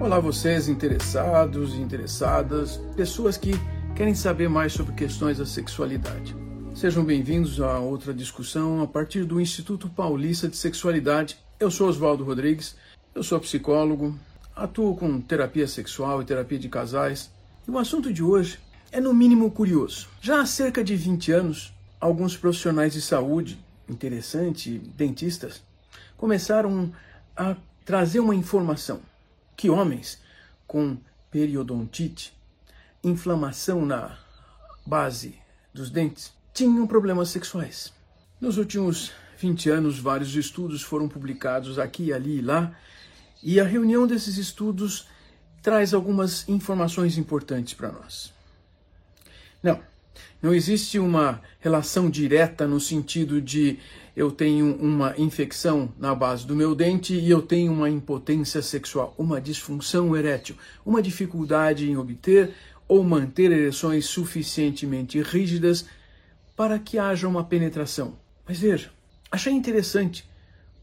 [0.00, 3.52] Olá, vocês interessados e interessadas, pessoas que
[3.94, 6.34] querem saber mais sobre questões da sexualidade.
[6.74, 11.38] Sejam bem-vindos a outra discussão a partir do Instituto Paulista de Sexualidade.
[11.60, 12.76] Eu sou Oswaldo Rodrigues,
[13.14, 14.18] eu sou psicólogo,
[14.54, 17.30] atuo com terapia sexual e terapia de casais.
[17.66, 18.58] E o assunto de hoje
[18.90, 20.08] é no mínimo curioso.
[20.20, 25.62] Já há cerca de 20 anos, alguns profissionais de saúde, interessante, dentistas,
[26.16, 26.92] começaram
[27.36, 29.00] a trazer uma informação
[29.56, 30.18] que homens
[30.66, 30.96] com
[31.30, 32.32] periodontite,
[33.02, 34.18] inflamação na
[34.86, 35.38] base
[35.72, 37.92] dos dentes, tinham problemas sexuais.
[38.40, 42.74] Nos últimos 20 anos, vários estudos foram publicados aqui, ali e lá,
[43.42, 45.06] e a reunião desses estudos
[45.62, 48.32] traz algumas informações importantes para nós.
[49.62, 49.80] Não,
[50.42, 53.78] não existe uma relação direta no sentido de
[54.16, 59.14] eu tenho uma infecção na base do meu dente e eu tenho uma impotência sexual,
[59.18, 62.54] uma disfunção erétil, uma dificuldade em obter
[62.86, 65.86] ou manter ereções suficientemente rígidas
[66.54, 68.16] para que haja uma penetração.
[68.46, 68.90] Mas veja,
[69.32, 70.24] achei interessante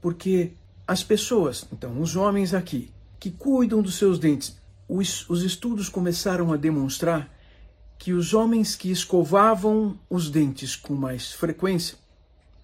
[0.00, 0.52] porque
[0.86, 2.90] as pessoas, então os homens aqui,
[3.20, 4.56] que cuidam dos seus dentes,
[4.88, 7.30] os, os estudos começaram a demonstrar
[7.98, 11.98] que os homens que escovavam os dentes com mais frequência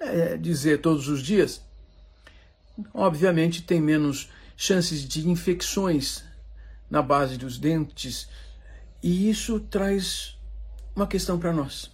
[0.00, 1.62] é, dizer todos os dias,
[2.94, 6.24] obviamente tem menos chances de infecções
[6.90, 8.28] na base dos dentes
[9.02, 10.36] e isso traz
[10.94, 11.90] uma questão para nós.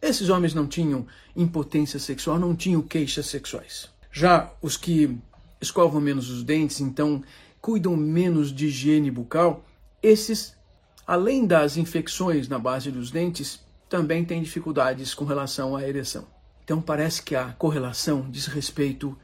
[0.00, 3.88] Esses homens não tinham impotência sexual, não tinham queixas sexuais.
[4.12, 5.18] Já os que
[5.60, 7.22] escovam menos os dentes, então
[7.60, 9.64] cuidam menos de higiene bucal,
[10.02, 10.54] esses,
[11.06, 16.26] além das infecções na base dos dentes, também têm dificuldades com relação à ereção.
[16.68, 19.16] Então parece que a correlação diz respeito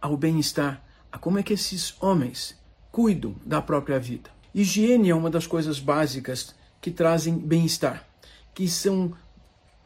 [0.00, 0.82] ao bem-estar,
[1.12, 2.58] a como é que esses homens
[2.90, 4.28] cuidam da própria vida.
[4.52, 8.04] Higiene é uma das coisas básicas que trazem bem-estar,
[8.52, 9.14] que são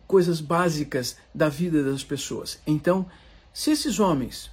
[0.07, 2.59] coisas básicas da vida das pessoas.
[2.67, 3.05] Então,
[3.53, 4.51] se esses homens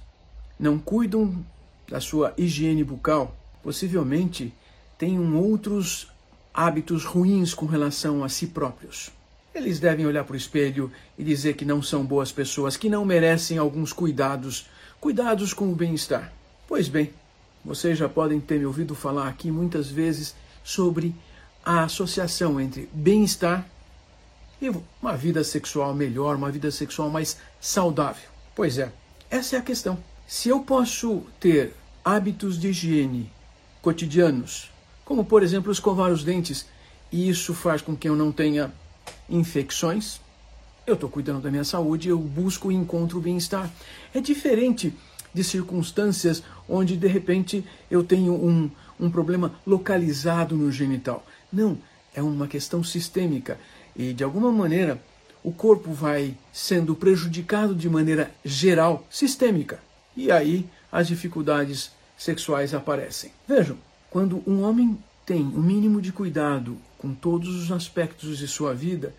[0.58, 1.42] não cuidam
[1.88, 4.52] da sua higiene bucal, possivelmente
[4.98, 6.12] tenham outros
[6.52, 9.10] hábitos ruins com relação a si próprios.
[9.54, 13.04] Eles devem olhar para o espelho e dizer que não são boas pessoas, que não
[13.04, 14.66] merecem alguns cuidados,
[15.00, 16.32] cuidados com o bem-estar.
[16.68, 17.12] Pois bem,
[17.64, 21.14] vocês já podem ter me ouvido falar aqui muitas vezes sobre
[21.64, 23.66] a associação entre bem-estar
[24.62, 24.70] e
[25.02, 28.28] uma vida sexual melhor, uma vida sexual mais saudável.
[28.54, 28.92] Pois é,
[29.30, 29.98] essa é a questão.
[30.26, 31.74] Se eu posso ter
[32.04, 33.30] hábitos de higiene
[33.82, 34.70] cotidianos,
[35.04, 36.66] como por exemplo escovar os dentes,
[37.10, 38.72] e isso faz com que eu não tenha
[39.30, 40.20] infecções,
[40.86, 43.70] eu estou cuidando da minha saúde, eu busco e encontro bem-estar.
[44.12, 44.92] É diferente
[45.32, 51.24] de circunstâncias onde de repente eu tenho um, um problema localizado no genital.
[51.52, 51.78] Não,
[52.14, 53.58] é uma questão sistêmica
[53.94, 55.00] e de alguma maneira
[55.42, 59.78] o corpo vai sendo prejudicado de maneira geral, sistêmica.
[60.16, 63.30] E aí as dificuldades sexuais aparecem.
[63.48, 63.78] Vejam,
[64.10, 64.98] quando um homem
[65.30, 69.14] tem o um mínimo de cuidado com todos os aspectos de sua vida,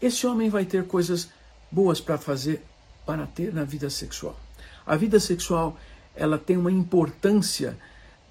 [0.00, 1.28] esse homem vai ter coisas
[1.70, 2.64] boas para fazer
[3.06, 4.36] para ter na vida sexual.
[4.84, 5.78] A vida sexual,
[6.16, 7.78] ela tem uma importância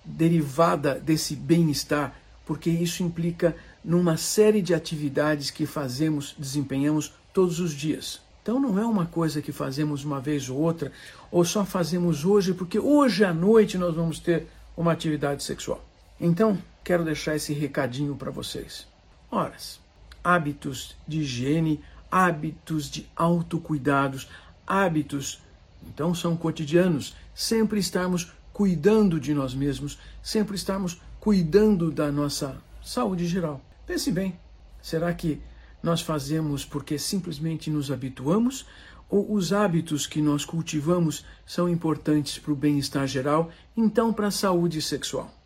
[0.03, 2.13] derivada desse bem-estar,
[2.45, 8.19] porque isso implica numa série de atividades que fazemos, desempenhamos todos os dias.
[8.43, 10.91] Então não é uma coisa que fazemos uma vez ou outra,
[11.31, 15.81] ou só fazemos hoje, porque hoje à noite nós vamos ter uma atividade sexual.
[16.19, 18.87] Então, quero deixar esse recadinho para vocês.
[19.29, 19.79] Horas,
[20.23, 24.27] hábitos de higiene, hábitos de autocuidados,
[24.67, 25.41] hábitos,
[25.87, 33.25] então são cotidianos, sempre estarmos cuidando de nós mesmos, sempre estarmos cuidando da nossa saúde
[33.27, 33.61] geral.
[33.85, 34.37] Pense bem,
[34.81, 35.41] será que
[35.81, 38.65] nós fazemos porque simplesmente nos habituamos
[39.09, 44.31] ou os hábitos que nós cultivamos são importantes para o bem-estar geral, então para a
[44.31, 45.40] saúde sexual?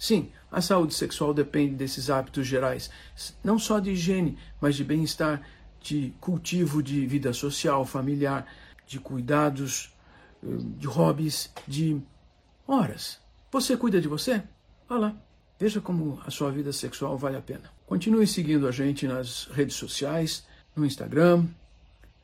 [0.00, 2.90] Sim, a saúde sexual depende desses hábitos gerais,
[3.44, 5.42] não só de higiene, mas de bem-estar,
[5.78, 8.46] de cultivo de vida social, familiar,
[8.86, 9.92] de cuidados,
[10.42, 10.46] eh,
[10.78, 12.00] de hobbies, de
[12.66, 13.20] horas.
[13.52, 14.42] Você cuida de você?
[14.88, 15.14] Vá lá.
[15.58, 17.70] Veja como a sua vida sexual vale a pena.
[17.86, 21.44] Continue seguindo a gente nas redes sociais, no Instagram,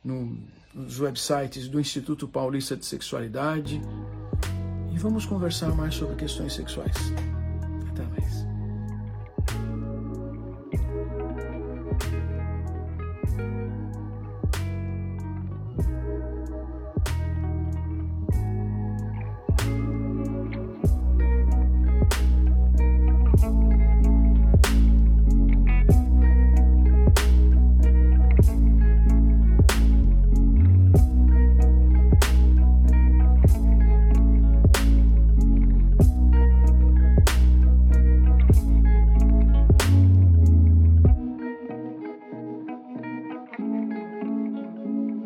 [0.03, 0.35] no,
[0.73, 3.79] nos websites do Instituto Paulista de Sexualidade.
[4.91, 6.95] E vamos conversar mais sobre questões sexuais.
[7.97, 8.46] Até mais.